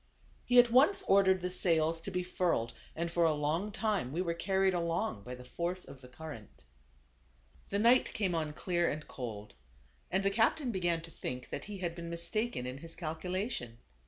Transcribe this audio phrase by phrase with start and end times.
[0.45, 4.19] He at once ordered the sails to be furled, and for a long time we
[4.19, 6.63] were carried along by the force of the current.
[7.69, 9.53] The night came on clear and cold,
[10.09, 13.77] and the cap tain began to think that he had been mistaken in his calculation.